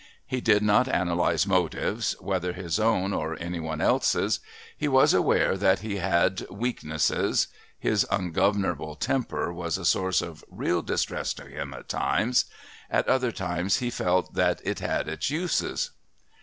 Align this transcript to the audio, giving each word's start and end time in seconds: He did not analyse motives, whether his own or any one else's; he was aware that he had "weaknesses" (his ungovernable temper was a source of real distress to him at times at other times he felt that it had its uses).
He 0.25 0.41
did 0.41 0.63
not 0.63 0.87
analyse 0.87 1.45
motives, 1.45 2.15
whether 2.19 2.53
his 2.53 2.79
own 2.79 3.13
or 3.13 3.37
any 3.39 3.59
one 3.59 3.79
else's; 3.81 4.39
he 4.75 4.87
was 4.87 5.13
aware 5.13 5.55
that 5.55 5.81
he 5.81 5.97
had 5.97 6.43
"weaknesses" 6.49 7.49
(his 7.77 8.03
ungovernable 8.09 8.95
temper 8.95 9.53
was 9.53 9.77
a 9.77 9.85
source 9.85 10.23
of 10.23 10.43
real 10.49 10.81
distress 10.81 11.35
to 11.35 11.45
him 11.45 11.71
at 11.75 11.87
times 11.87 12.45
at 12.89 13.07
other 13.07 13.31
times 13.31 13.77
he 13.77 13.91
felt 13.91 14.33
that 14.33 14.59
it 14.63 14.79
had 14.79 15.07
its 15.07 15.29
uses). 15.29 15.91